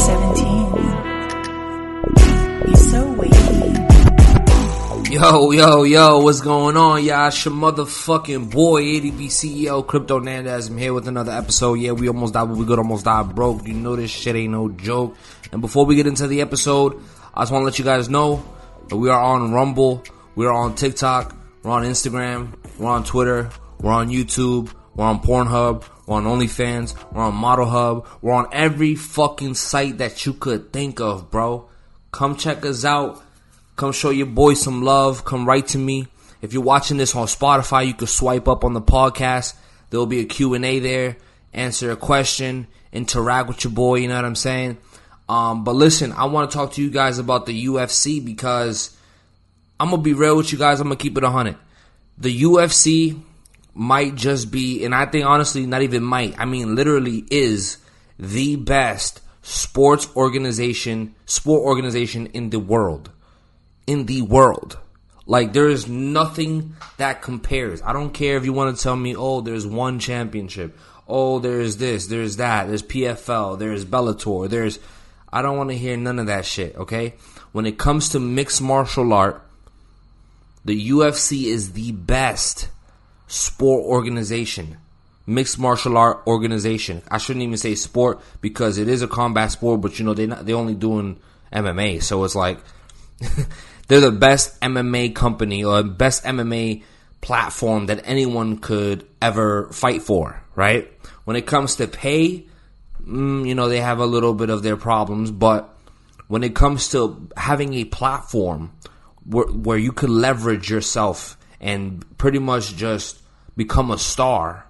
[0.00, 0.66] Seventeen.
[2.66, 3.29] You're so wavy.
[5.10, 7.26] Yo, yo, yo, what's going on, y'all?
[7.26, 10.70] It's your motherfucking boy, ADB CEO, Crypto Nandaz.
[10.70, 11.80] I'm here with another episode.
[11.80, 13.66] Yeah, we almost died, but we good, almost died broke.
[13.66, 15.16] You know this shit ain't no joke.
[15.50, 17.02] And before we get into the episode,
[17.34, 18.44] I just want to let you guys know
[18.88, 20.04] that we are on Rumble,
[20.36, 25.20] we are on TikTok, we're on Instagram, we're on Twitter, we're on YouTube, we're on
[25.20, 30.34] Pornhub, we're on OnlyFans, we're on Model Hub, we're on every fucking site that you
[30.34, 31.68] could think of, bro.
[32.12, 33.20] Come check us out.
[33.80, 35.24] Come show your boy some love.
[35.24, 36.06] Come write to me.
[36.42, 39.54] If you're watching this on Spotify, you can swipe up on the podcast.
[39.88, 41.16] There'll be a Q&A there.
[41.54, 42.66] Answer a question.
[42.92, 44.76] Interact with your boy, you know what I'm saying?
[45.30, 48.94] Um, but listen, I want to talk to you guys about the UFC because
[49.80, 50.78] I'm going to be real with you guys.
[50.78, 51.56] I'm going to keep it 100.
[52.18, 53.18] The UFC
[53.72, 57.78] might just be, and I think honestly, not even might, I mean, literally is
[58.18, 63.08] the best sports organization, sport organization in the world.
[63.90, 64.78] In the world.
[65.26, 67.82] Like, there is nothing that compares.
[67.82, 70.78] I don't care if you want to tell me, oh, there's one championship.
[71.08, 74.78] Oh, there's this, there's that, there's PFL, there's Bellator, there's.
[75.32, 77.14] I don't want to hear none of that shit, okay?
[77.50, 79.42] When it comes to mixed martial art,
[80.64, 82.68] the UFC is the best
[83.26, 84.76] sport organization,
[85.26, 87.02] mixed martial art organization.
[87.10, 90.26] I shouldn't even say sport because it is a combat sport, but you know they
[90.26, 91.18] not they only doing
[91.52, 92.58] MMA, so it's like
[93.90, 96.84] they're the best MMA company or best MMA
[97.20, 100.88] platform that anyone could ever fight for, right?
[101.24, 102.46] When it comes to pay,
[103.04, 105.76] mm, you know they have a little bit of their problems, but
[106.28, 108.70] when it comes to having a platform
[109.24, 113.18] where, where you could leverage yourself and pretty much just
[113.56, 114.66] become a star,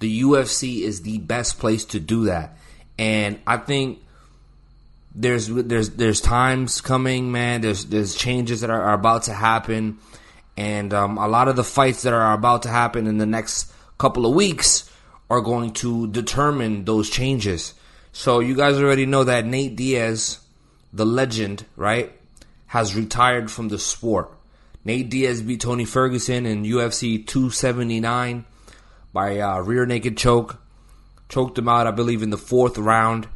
[0.00, 2.58] the UFC is the best place to do that.
[2.98, 4.00] And I think
[5.14, 7.60] there's there's there's times coming, man.
[7.60, 9.98] There's there's changes that are, are about to happen,
[10.56, 13.72] and um, a lot of the fights that are about to happen in the next
[13.96, 14.90] couple of weeks
[15.30, 17.74] are going to determine those changes.
[18.12, 20.40] So you guys already know that Nate Diaz,
[20.92, 22.12] the legend, right,
[22.66, 24.30] has retired from the sport.
[24.84, 28.44] Nate Diaz beat Tony Ferguson in UFC 279
[29.12, 30.60] by uh, rear naked choke.
[31.28, 33.26] Choked him out, I believe, in the fourth round.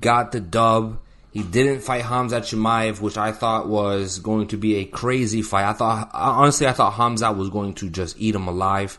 [0.00, 0.98] Got the dub.
[1.36, 5.68] He didn't fight Hamza Chimaev, which I thought was going to be a crazy fight.
[5.68, 8.98] I thought, honestly, I thought Hamza was going to just eat him alive.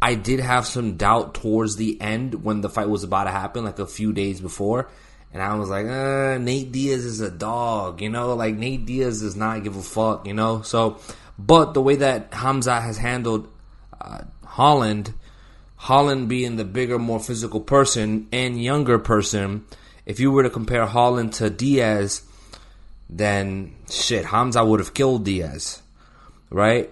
[0.00, 3.64] I did have some doubt towards the end when the fight was about to happen,
[3.64, 4.88] like a few days before.
[5.32, 8.36] And I was like, uh, Nate Diaz is a dog, you know?
[8.36, 10.62] Like, Nate Diaz does not give a fuck, you know?
[10.62, 11.00] So,
[11.40, 13.48] but the way that Hamza has handled
[14.00, 15.12] uh, Holland,
[15.74, 19.64] Holland being the bigger, more physical person and younger person,
[20.06, 22.22] if you were to compare Holland to Diaz,
[23.08, 25.82] then shit, Hamza would have killed Diaz,
[26.50, 26.90] right?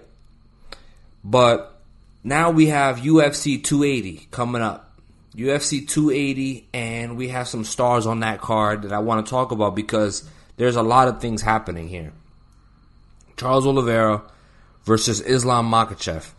[1.23, 1.79] But
[2.23, 4.87] now we have UFC 280 coming up.
[5.35, 9.51] UFC 280, and we have some stars on that card that I want to talk
[9.51, 12.11] about because there's a lot of things happening here.
[13.37, 14.23] Charles Oliveira
[14.83, 16.29] versus Islam Makhachev.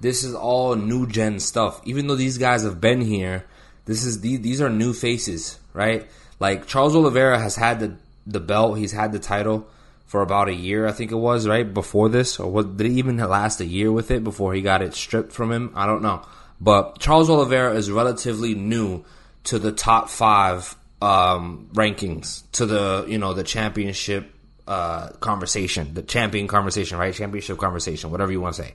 [0.00, 1.80] This is all new gen stuff.
[1.84, 3.44] Even though these guys have been here,
[3.84, 6.08] this is these, these are new faces, right?
[6.38, 9.68] Like Charles Oliveira has had the the belt, he's had the title
[10.06, 12.94] for about a year, I think it was, right before this, or what, did he
[12.94, 15.72] even last a year with it before he got it stripped from him?
[15.76, 16.22] I don't know.
[16.60, 19.04] But Charles Oliveira is relatively new
[19.44, 24.30] to the top five um, rankings, to the you know the championship
[24.66, 27.14] uh, conversation, the champion conversation, right?
[27.14, 28.74] Championship conversation, whatever you want to say.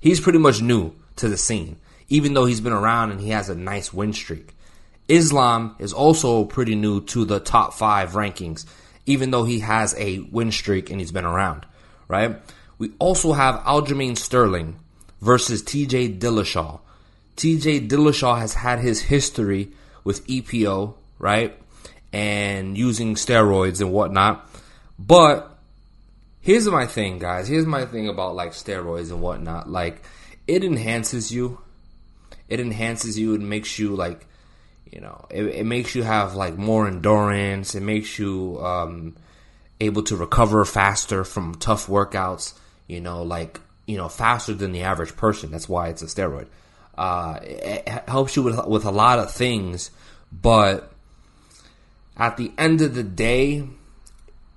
[0.00, 1.76] He's pretty much new to the scene,
[2.08, 4.54] even though he's been around and he has a nice win streak.
[5.08, 8.64] Islam is also pretty new to the top five rankings,
[9.06, 11.66] even though he has a win streak and he's been around,
[12.08, 12.40] right?
[12.78, 14.76] We also have Aljamain Sterling
[15.20, 16.80] versus TJ Dillashaw.
[17.36, 19.70] TJ Dillashaw has had his history
[20.04, 21.58] with EPO, right?
[22.12, 24.48] And using steroids and whatnot.
[24.98, 25.58] But
[26.40, 27.48] here's my thing, guys.
[27.48, 29.68] Here's my thing about like steroids and whatnot.
[29.68, 30.02] Like,
[30.46, 31.58] it enhances you.
[32.48, 33.34] It enhances you.
[33.34, 34.26] It makes you like,
[34.94, 37.74] you know, it, it makes you have like more endurance.
[37.74, 39.16] It makes you um,
[39.80, 42.54] able to recover faster from tough workouts.
[42.86, 45.50] You know, like you know, faster than the average person.
[45.50, 46.46] That's why it's a steroid.
[46.96, 49.90] Uh, it helps you with with a lot of things,
[50.30, 50.92] but
[52.16, 53.66] at the end of the day,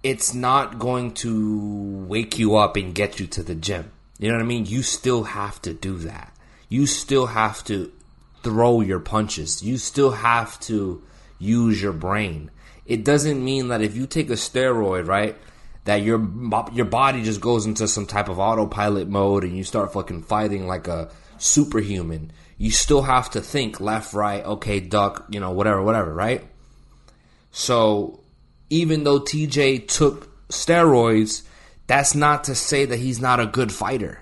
[0.04, 3.92] it's not going to wake you up and get you to the gym.
[4.20, 4.68] You know what I mean?
[4.68, 6.32] You still have to do that.
[6.70, 7.92] You still have to
[8.48, 9.62] throw your punches.
[9.62, 11.04] You still have to
[11.38, 12.50] use your brain.
[12.86, 15.36] It doesn't mean that if you take a steroid, right,
[15.84, 16.26] that your
[16.72, 20.66] your body just goes into some type of autopilot mode and you start fucking fighting
[20.66, 22.32] like a superhuman.
[22.58, 26.48] You still have to think left, right, okay, duck, you know, whatever, whatever, right?
[27.52, 28.22] So
[28.70, 31.44] even though TJ took steroids,
[31.88, 34.22] that's not to say that he's not a good fighter.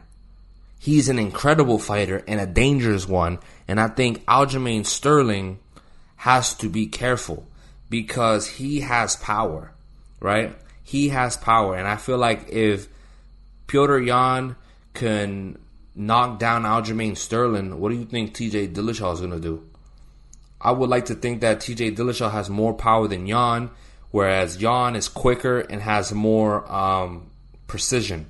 [0.85, 3.39] He's an incredible fighter and a dangerous one.
[3.67, 5.57] And I think Aljamain Sterling
[6.17, 7.47] has to be careful
[7.89, 9.71] because he has power,
[10.19, 10.55] right?
[10.83, 11.75] He has power.
[11.75, 12.87] And I feel like if
[13.67, 14.57] Petr Yan
[14.93, 15.57] can
[15.95, 19.67] knock down Aljamain Sterling, what do you think TJ Dillashaw is going to do?
[20.61, 23.71] I would like to think that TJ Dillashaw has more power than Yan,
[24.11, 27.31] whereas Yan is quicker and has more um,
[27.65, 28.27] precision.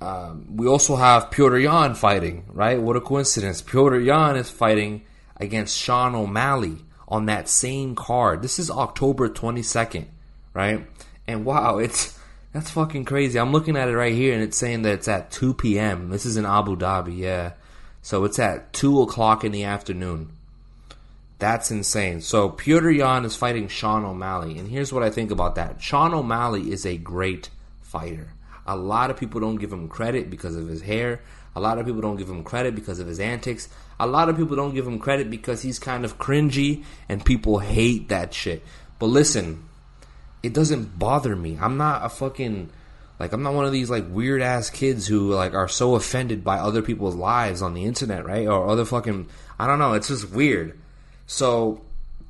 [0.00, 2.80] Um, we also have Petr Yan fighting, right?
[2.80, 3.62] What a coincidence.
[3.62, 5.02] Petr Yan is fighting
[5.36, 6.78] against Sean O'Malley
[7.08, 8.42] on that same card.
[8.42, 10.06] This is October 22nd,
[10.54, 10.86] right?
[11.26, 12.18] And wow, it's
[12.52, 13.38] that's fucking crazy.
[13.38, 16.10] I'm looking at it right here and it's saying that it's at 2 p.m.
[16.10, 17.52] This is in Abu Dhabi, yeah.
[18.00, 20.30] So it's at 2 o'clock in the afternoon.
[21.38, 22.20] That's insane.
[22.20, 24.58] So Petr Yan is fighting Sean O'Malley.
[24.58, 27.50] And here's what I think about that Sean O'Malley is a great
[27.82, 28.28] fighter.
[28.68, 31.20] A lot of people don't give him credit because of his hair.
[31.56, 33.68] A lot of people don't give him credit because of his antics.
[33.98, 37.58] A lot of people don't give him credit because he's kind of cringy and people
[37.58, 38.62] hate that shit.
[38.98, 39.64] But listen,
[40.42, 41.58] it doesn't bother me.
[41.60, 42.70] I'm not a fucking
[43.18, 46.44] like I'm not one of these like weird ass kids who like are so offended
[46.44, 48.46] by other people's lives on the internet, right?
[48.46, 49.28] Or other fucking
[49.58, 50.78] I don't know, it's just weird.
[51.26, 51.82] So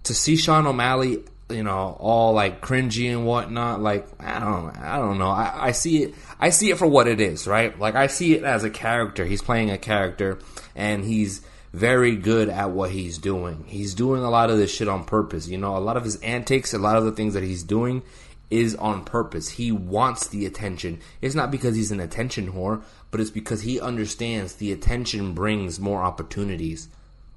[0.05, 4.99] to see Sean O'Malley, you know, all like cringy and whatnot, like I don't, I
[4.99, 5.31] don't know.
[5.31, 7.79] I, I see it, I see it for what it is, right?
[7.79, 9.25] Like I see it as a character.
[9.25, 10.39] He's playing a character,
[10.77, 11.43] and he's
[11.73, 13.65] very good at what he's doing.
[13.67, 15.49] He's doing a lot of this shit on purpose.
[15.49, 18.03] You know, a lot of his antics, a lot of the things that he's doing
[18.51, 19.49] is on purpose.
[19.51, 21.01] He wants the attention.
[21.21, 25.79] It's not because he's an attention whore, but it's because he understands the attention brings
[25.79, 26.89] more opportunities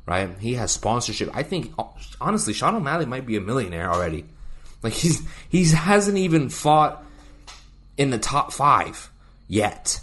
[0.06, 0.30] right?
[0.40, 1.30] He has sponsorship.
[1.34, 1.74] I think
[2.20, 4.26] honestly, Sean O'Malley might be a millionaire already.
[4.84, 7.04] Like he's he hasn't even fought
[7.98, 9.12] in the top five
[9.48, 10.02] yet,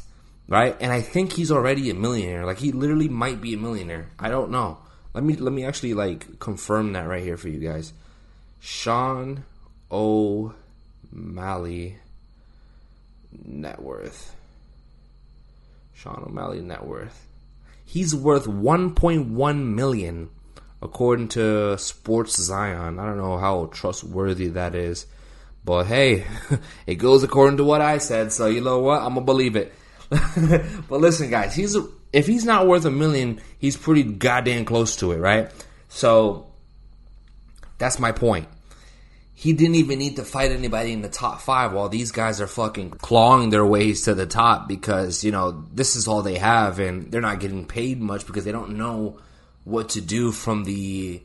[0.49, 0.77] right?
[0.81, 2.47] And I think he's already a millionaire.
[2.47, 4.09] Like he literally might be a millionaire.
[4.19, 4.79] I don't know.
[5.15, 7.93] Let me let me actually like confirm that right here for you guys.
[8.61, 9.43] Sean
[9.91, 10.56] O'Malley
[13.45, 14.35] net worth.
[15.95, 17.27] Sean O'Malley net worth
[17.88, 20.29] he's worth 1.1 million
[20.82, 22.99] according to Sports Zion.
[22.99, 25.06] I don't know how trustworthy that is,
[25.64, 26.26] but hey,
[26.87, 28.31] it goes according to what I said.
[28.31, 29.00] So you know what?
[29.00, 29.73] I'm gonna believe it.
[30.11, 31.76] but listen, guys, he's
[32.12, 35.50] if he's not worth a million, he's pretty goddamn close to it, right?
[35.88, 36.52] So
[37.79, 38.49] that's my point
[39.38, 42.49] he didn't even need to fight anybody in the top five while these guys are
[42.49, 46.81] fucking clawing their ways to the top because, you know, this is all they have
[46.81, 49.17] and they're not getting paid much because they don't know
[49.62, 51.23] what to do from the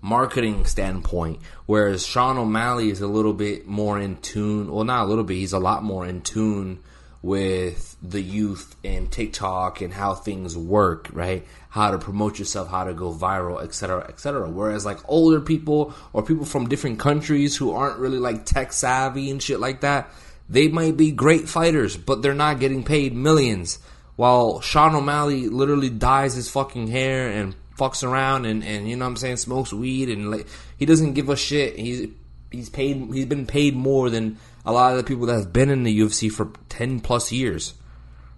[0.00, 1.40] marketing standpoint.
[1.66, 4.70] Whereas Sean O'Malley is a little bit more in tune.
[4.70, 6.78] Well, not a little bit, he's a lot more in tune
[7.22, 11.44] with the youth and TikTok and how things work, right?
[11.70, 14.48] How to promote yourself, how to go viral, etc., etc.
[14.48, 19.30] Whereas like older people or people from different countries who aren't really like tech savvy
[19.30, 20.10] and shit like that,
[20.48, 23.78] they might be great fighters, but they're not getting paid millions.
[24.16, 29.04] While Sean O'Malley literally dyes his fucking hair and fucks around and, and you know
[29.04, 30.46] what I'm saying, smokes weed and like
[30.76, 31.76] he doesn't give a shit.
[31.76, 32.08] He's
[32.50, 35.70] he's paid he's been paid more than a lot of the people that have been
[35.70, 37.74] in the UFC for 10 plus years,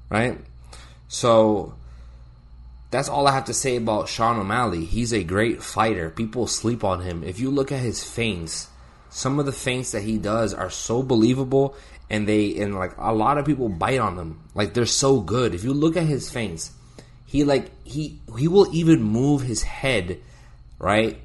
[0.08, 0.38] right?
[1.08, 1.74] So
[2.90, 4.84] that's all I have to say about Sean O'Malley.
[4.84, 6.10] He's a great fighter.
[6.10, 7.24] People sleep on him.
[7.24, 8.68] If you look at his feints,
[9.10, 11.74] some of the feints that he does are so believable
[12.08, 14.40] and they and like a lot of people bite on them.
[14.54, 15.54] Like they're so good.
[15.54, 16.72] If you look at his feints,
[17.26, 20.20] he like he he will even move his head,
[20.78, 21.20] right?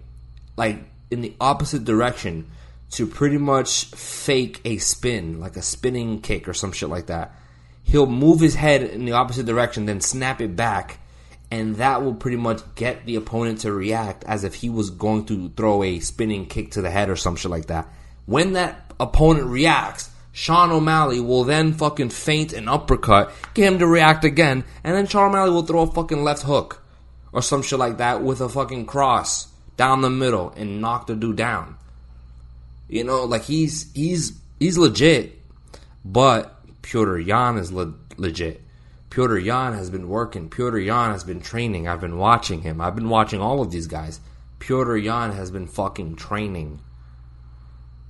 [0.56, 2.50] Like in the opposite direction
[2.92, 7.36] to pretty much fake a spin, like a spinning kick or some shit like that.
[7.84, 11.00] He'll move his head in the opposite direction, then snap it back,
[11.52, 15.26] and that will pretty much get the opponent to react as if he was going
[15.26, 17.88] to throw a spinning kick to the head or some shit like that.
[18.26, 23.88] When that opponent reacts, Sean O'Malley will then fucking feint an uppercut, get him to
[23.88, 26.82] react again, and then Sean O'Malley will throw a fucking left hook
[27.32, 31.16] or some shit like that with a fucking cross down the middle and knock the
[31.16, 31.78] dude down.
[32.88, 35.42] You know, like he's he's he's legit,
[36.04, 38.62] but Pyotr Yan is le- legit.
[39.10, 40.50] Pyotr Yan has been working.
[40.50, 41.88] Pyotr Yan has been training.
[41.88, 42.82] I've been watching him.
[42.82, 44.20] I've been watching all of these guys.
[44.60, 46.80] Pyotr Yan has been fucking training.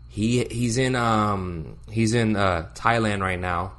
[0.10, 3.74] He he's in um he's in uh, Thailand right now,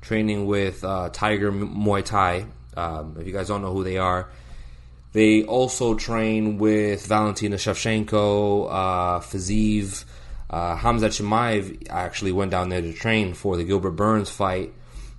[0.00, 2.46] training with uh, Tiger Muay Thai.
[2.76, 4.28] Um, if you guys don't know who they are,
[5.12, 9.20] they also train with Valentina Shevchenko, uh,
[10.48, 11.88] uh, Hamza Chimaev.
[11.90, 14.72] Actually, went down there to train for the Gilbert Burns fight.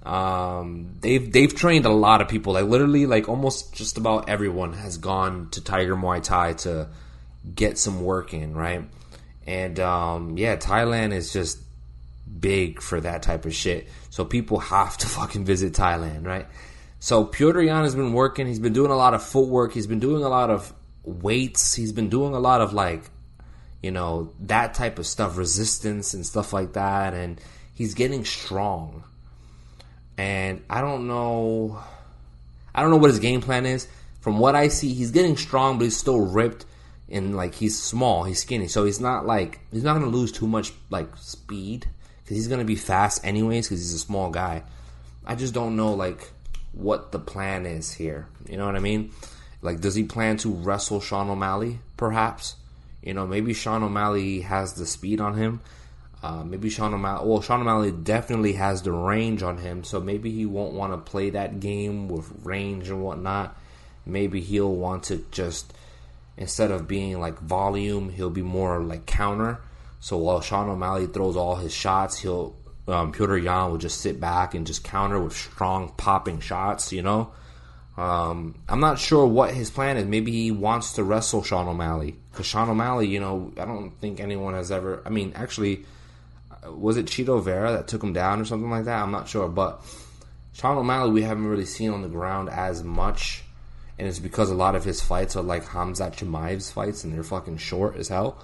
[0.05, 2.53] Um, they've they've trained a lot of people.
[2.53, 6.87] Like literally, like almost just about everyone has gone to Tiger Muay Thai to
[7.53, 8.83] get some work in, right?
[9.45, 11.59] And um, yeah, Thailand is just
[12.39, 13.87] big for that type of shit.
[14.09, 16.47] So people have to fucking visit Thailand, right?
[16.99, 18.47] So Piotr Yan has been working.
[18.47, 19.73] He's been doing a lot of footwork.
[19.73, 21.73] He's been doing a lot of weights.
[21.73, 23.03] He's been doing a lot of like,
[23.81, 27.13] you know, that type of stuff, resistance and stuff like that.
[27.13, 27.39] And
[27.73, 29.03] he's getting strong.
[30.17, 31.79] And I don't know,
[32.73, 33.87] I don't know what his game plan is.
[34.19, 36.65] From what I see, he's getting strong, but he's still ripped
[37.09, 40.47] and like he's small, he's skinny, so he's not like he's not gonna lose too
[40.47, 41.87] much like speed
[42.23, 44.63] because he's gonna be fast anyways because he's a small guy.
[45.25, 46.31] I just don't know like
[46.73, 48.27] what the plan is here.
[48.49, 49.11] You know what I mean?
[49.61, 51.79] Like, does he plan to wrestle Sean O'Malley?
[51.97, 52.55] Perhaps.
[53.01, 55.61] You know, maybe Sean O'Malley has the speed on him.
[56.23, 57.27] Uh, maybe Sean O'Malley.
[57.27, 60.97] Well, Sean O'Malley definitely has the range on him, so maybe he won't want to
[60.97, 63.55] play that game with range and whatnot.
[64.05, 65.73] Maybe he'll want to just
[66.37, 69.59] instead of being like volume, he'll be more like counter.
[69.99, 72.55] So while Sean O'Malley throws all his shots, he'll
[72.87, 76.93] um, Piotr Yan will just sit back and just counter with strong popping shots.
[76.93, 77.31] You know,
[77.97, 80.05] um, I'm not sure what his plan is.
[80.05, 84.19] Maybe he wants to wrestle Sean O'Malley because Sean O'Malley, you know, I don't think
[84.19, 85.01] anyone has ever.
[85.05, 85.85] I mean, actually,
[86.65, 89.01] was it Chito Vera that took him down or something like that?
[89.01, 89.81] I'm not sure, but
[90.53, 93.43] Sean O'Malley we haven't really seen on the ground as much
[93.99, 97.23] and it's because a lot of his fights are like Hamzat Chimaev's fights, and they're
[97.23, 98.37] fucking short as hell.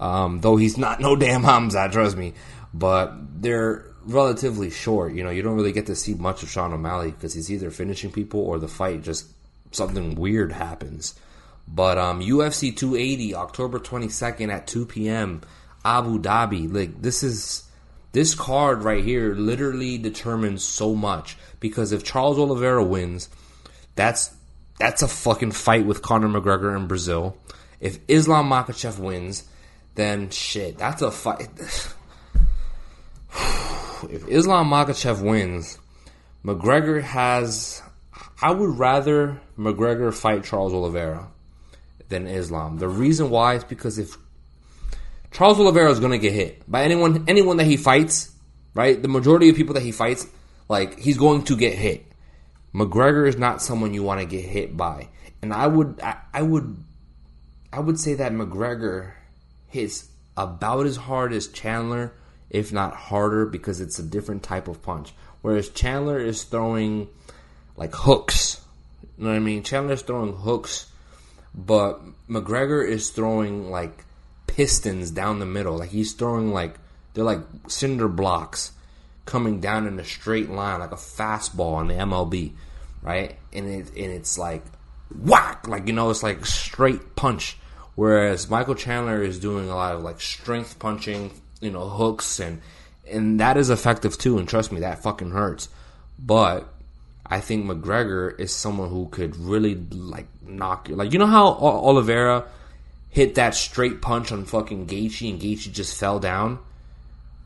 [0.00, 2.34] Um, though he's not no damn Hamzat, trust me,
[2.74, 5.12] but they're relatively short.
[5.12, 7.70] You know, you don't really get to see much of Sean O'Malley because he's either
[7.70, 9.26] finishing people or the fight just
[9.72, 11.14] something weird happens.
[11.68, 15.40] But um, UFC 280, October 22nd at 2 p.m.,
[15.84, 16.72] Abu Dhabi.
[16.72, 17.64] Like this is
[18.12, 23.28] this card right here literally determines so much because if Charles Oliveira wins,
[23.94, 24.34] that's
[24.78, 27.36] that's a fucking fight with Conor McGregor in Brazil.
[27.80, 29.44] If Islam Makhachev wins,
[29.94, 31.48] then shit, that's a fight.
[34.04, 35.78] if Islam Makhachev wins,
[36.44, 37.82] McGregor has.
[38.40, 41.28] I would rather McGregor fight Charles Oliveira
[42.08, 42.78] than Islam.
[42.78, 44.16] The reason why is because if
[45.30, 48.32] Charles Oliveira is going to get hit by anyone, anyone that he fights,
[48.74, 49.00] right?
[49.00, 50.26] The majority of people that he fights,
[50.68, 52.06] like he's going to get hit.
[52.74, 55.08] McGregor is not someone you want to get hit by,
[55.40, 56.76] and I would I, I would
[57.72, 59.12] I would say that McGregor
[59.66, 62.12] hits about as hard as Chandler,
[62.50, 65.12] if not harder, because it's a different type of punch.
[65.42, 67.08] Whereas Chandler is throwing
[67.76, 68.60] like hooks.
[69.18, 69.62] You know what I mean?
[69.62, 70.86] Chandler's throwing hooks,
[71.54, 74.04] but McGregor is throwing like
[74.46, 75.78] pistons down the middle.
[75.78, 76.76] Like he's throwing like
[77.14, 78.72] they're like cinder blocks
[79.24, 82.52] coming down in a straight line like a fastball in the MLB
[83.06, 83.36] right?
[83.52, 84.64] And it and it's like
[85.16, 87.56] whack, like you know, it's like straight punch.
[87.94, 92.60] Whereas Michael Chandler is doing a lot of like strength punching, you know, hooks and
[93.10, 94.38] and that is effective too.
[94.38, 95.68] And trust me, that fucking hurts.
[96.18, 96.72] But
[97.24, 100.96] I think McGregor is someone who could really like knock you.
[100.96, 102.46] Like you know how Oliveira
[103.10, 106.58] hit that straight punch on fucking Gaethje and Gaethje just fell down.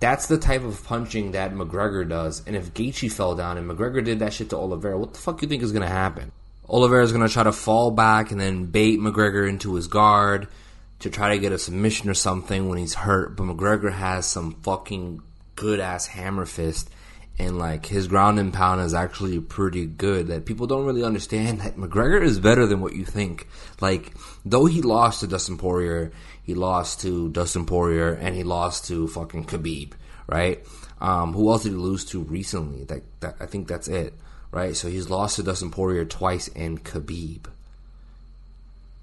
[0.00, 2.42] That's the type of punching that McGregor does.
[2.46, 5.42] And if Gaethje fell down and McGregor did that shit to Oliveira, what the fuck
[5.42, 6.32] you think is to happen?
[6.68, 10.48] Oliveira is going to try to fall back and then bait McGregor into his guard
[11.00, 13.36] to try to get a submission or something when he's hurt.
[13.36, 15.22] But McGregor has some fucking
[15.56, 16.90] good ass hammer fist.
[17.38, 20.26] And like his ground and pound is actually pretty good.
[20.26, 23.48] That people don't really understand that McGregor is better than what you think.
[23.80, 24.12] Like
[24.44, 29.08] though he lost to Dustin Poirier, he lost to Dustin Poirier, and he lost to
[29.08, 29.92] fucking Khabib,
[30.26, 30.66] right?
[31.00, 32.84] Um, who else did he lose to recently?
[32.84, 34.12] That, that I think that's it,
[34.50, 34.76] right?
[34.76, 37.46] So he's lost to Dustin Poirier twice and Khabib.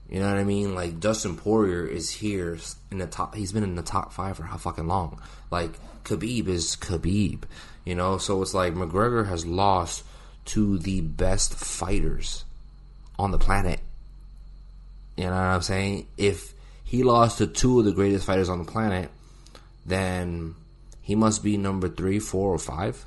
[0.10, 0.74] You know what I mean?
[0.74, 2.58] Like Dustin Poirier is here
[2.92, 3.36] in the top.
[3.36, 5.22] He's been in the top five for how fucking long?
[5.52, 5.72] Like
[6.04, 7.44] Khabib is Khabib.
[7.84, 10.04] You know, so it's like McGregor has lost
[10.46, 12.46] to the best fighters
[13.20, 13.82] on the planet.
[15.18, 16.08] You know what I'm saying?
[16.18, 19.10] If he lost to two of the greatest fighters on the planet,
[19.86, 20.56] then
[21.02, 23.06] he must be number three, four, or five.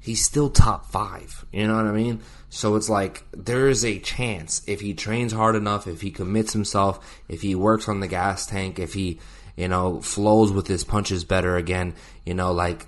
[0.00, 1.44] He's still top five.
[1.52, 2.20] You know what I mean?
[2.50, 6.52] So it's like there is a chance if he trains hard enough, if he commits
[6.52, 9.18] himself, if he works on the gas tank, if he,
[9.56, 12.86] you know, flows with his punches better again, you know, like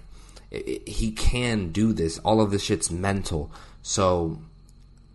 [0.51, 2.19] he can do this.
[2.19, 3.53] All of this shit's mental.
[3.83, 4.41] So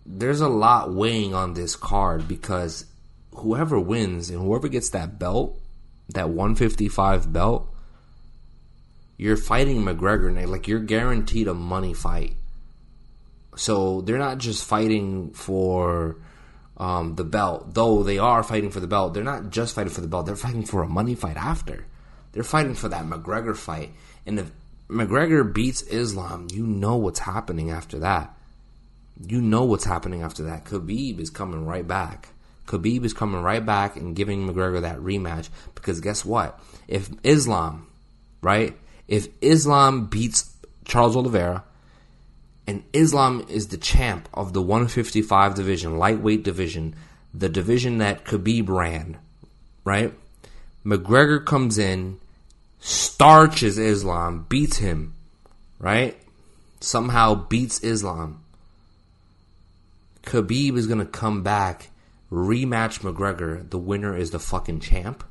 [0.05, 2.85] there's a lot weighing on this card because
[3.33, 5.59] whoever wins and whoever gets that belt,
[6.09, 7.69] that 155 belt,
[9.17, 10.47] you're fighting McGregor.
[10.47, 12.35] Like you're guaranteed a money fight.
[13.55, 16.17] So they're not just fighting for
[16.77, 19.13] um, the belt, though they are fighting for the belt.
[19.13, 20.25] They're not just fighting for the belt.
[20.25, 21.85] They're fighting for a money fight after.
[22.33, 23.91] They're fighting for that McGregor fight.
[24.25, 24.51] And if
[24.89, 28.37] McGregor beats Islam, you know what's happening after that.
[29.25, 30.65] You know what's happening after that.
[30.65, 32.29] Khabib is coming right back.
[32.67, 36.59] Khabib is coming right back and giving McGregor that rematch because guess what?
[36.87, 37.87] If Islam,
[38.41, 38.75] right?
[39.07, 41.63] If Islam beats Charles Oliveira
[42.67, 46.95] and Islam is the champ of the 155 division, lightweight division,
[47.33, 49.17] the division that Khabib ran,
[49.83, 50.13] right?
[50.85, 52.19] McGregor comes in,
[52.79, 55.13] starches Islam, beats him,
[55.79, 56.17] right?
[56.79, 58.43] Somehow beats Islam.
[60.23, 61.89] Khabib is going to come back,
[62.31, 63.69] rematch McGregor.
[63.69, 65.23] The winner is the fucking champ.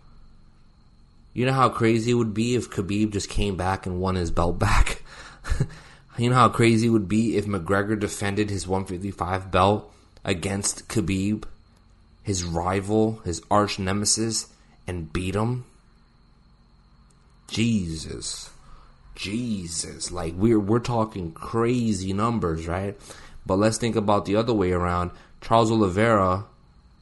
[1.34, 4.30] You know how crazy it would be if Khabib just came back and won his
[4.30, 5.02] belt back?
[6.18, 9.92] you know how crazy it would be if McGregor defended his 155 belt
[10.24, 11.44] against Khabib,
[12.22, 14.46] his rival, his arch nemesis,
[14.86, 15.64] and beat him?
[17.48, 18.50] Jesus.
[19.16, 20.12] Jesus.
[20.12, 22.96] Like we're we're talking crazy numbers, right?
[23.44, 25.10] But let's think about the other way around.
[25.40, 26.46] Charles Oliveira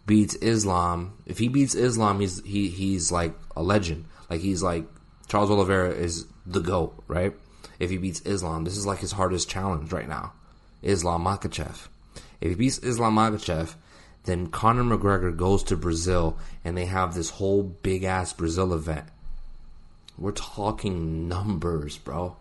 [0.07, 1.13] beats Islam.
[1.27, 4.07] If he beats Islam, he's he he's like a legend.
[4.33, 4.87] Like he's like
[5.29, 7.35] Charles Oliveira is the goat, right?
[7.79, 10.33] If he beats Islam, this is like his hardest challenge right now.
[10.81, 11.89] Islam Makhachev.
[12.41, 13.75] If he beats Islam Makhachev,
[14.25, 19.05] then Conor McGregor goes to Brazil and they have this whole big ass Brazil event.
[20.17, 22.39] We're talking numbers, bro.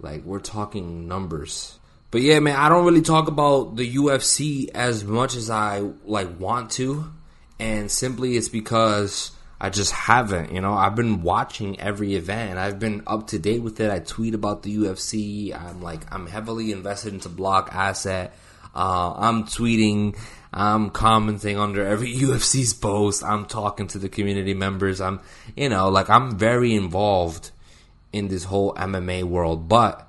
[0.00, 1.78] Like we're talking numbers.
[2.10, 6.40] But yeah, man, I don't really talk about the UFC as much as I like
[6.40, 7.12] want to,
[7.58, 10.52] and simply it's because I just haven't.
[10.52, 12.58] You know, I've been watching every event.
[12.58, 13.90] I've been up to date with it.
[13.90, 15.54] I tweet about the UFC.
[15.54, 18.30] I'm like, I'm heavily invested into Blockasset.
[18.74, 20.16] Uh, I'm tweeting.
[20.52, 23.22] I'm commenting under every UFC's post.
[23.22, 25.00] I'm talking to the community members.
[25.00, 25.20] I'm,
[25.56, 27.50] you know, like I'm very involved
[28.12, 30.08] in this whole MMA world, but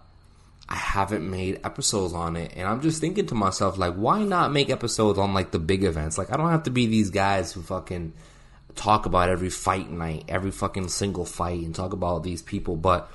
[0.70, 2.54] I haven't made episodes on it.
[2.56, 5.84] And I'm just thinking to myself, like, why not make episodes on like the big
[5.84, 6.18] events?
[6.18, 8.14] Like, I don't have to be these guys who fucking
[8.76, 12.76] talk about every fight night, every fucking single fight, and talk about these people.
[12.76, 13.10] But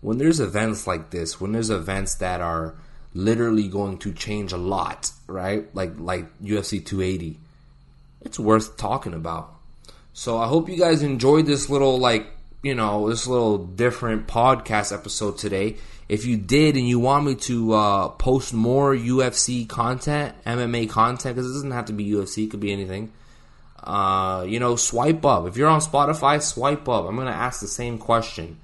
[0.00, 2.74] when there's events like this, when there's events that are
[3.14, 5.74] literally going to change a lot, right?
[5.74, 7.38] Like like UFC 280,
[8.22, 9.54] it's worth talking about.
[10.12, 12.26] So I hope you guys enjoyed this little like
[12.62, 15.76] you know this little different podcast episode today.
[16.08, 21.34] If you did and you want me to uh, post more UFC content, MMA content,
[21.34, 23.12] because it doesn't have to be UFC, it could be anything.
[23.86, 25.46] Uh, you know, swipe up.
[25.46, 27.06] If you're on Spotify, swipe up.
[27.06, 28.58] I'm going to ask the same question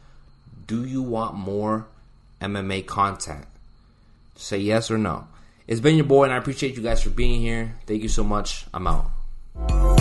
[0.66, 1.86] Do you want more
[2.40, 3.46] MMA content?
[4.34, 5.28] Say yes or no.
[5.68, 7.76] It's been your boy, and I appreciate you guys for being here.
[7.86, 8.66] Thank you so much.
[8.74, 9.91] I'm out.